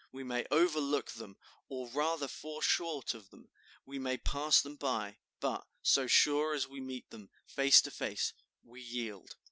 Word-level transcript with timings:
We 0.11 0.23
may 0.23 0.47
overlook 0.49 1.11
them, 1.11 1.37
or 1.69 1.87
rather 1.89 2.27
fall 2.27 2.59
short 2.61 3.13
of 3.13 3.29
them; 3.29 3.49
we 3.85 3.99
may 3.99 4.17
pass 4.17 4.59
them 4.59 4.75
by, 4.75 5.17
but, 5.39 5.67
so 5.83 6.07
sure 6.07 6.55
as 6.55 6.67
we 6.67 6.81
meet 6.81 7.11
them 7.11 7.29
face 7.45 7.81
to 7.83 7.91
face, 7.91 8.33
we 8.63 8.81
yield." 8.81 9.35